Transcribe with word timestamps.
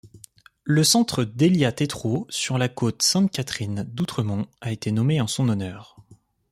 Le 0.63 0.83
centre 0.83 1.23
Délia-Tétreault 1.25 2.25
sur 2.31 2.57
la 2.57 2.69
Côte-Sainte-Catherine 2.69 3.83
d'Outremont 3.83 4.47
a 4.59 4.71
été 4.71 4.91
nommé 4.91 5.21
en 5.21 5.27
son 5.27 5.47
honneur. 5.47 5.95